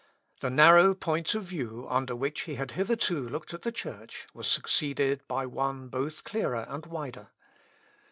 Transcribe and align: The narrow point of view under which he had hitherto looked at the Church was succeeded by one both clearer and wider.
The 0.39 0.49
narrow 0.49 0.95
point 0.95 1.35
of 1.35 1.43
view 1.43 1.85
under 1.87 2.15
which 2.15 2.45
he 2.45 2.55
had 2.55 2.71
hitherto 2.71 3.21
looked 3.29 3.53
at 3.53 3.61
the 3.61 3.71
Church 3.71 4.25
was 4.33 4.47
succeeded 4.47 5.21
by 5.27 5.45
one 5.45 5.89
both 5.89 6.23
clearer 6.23 6.65
and 6.67 6.87
wider. 6.87 7.29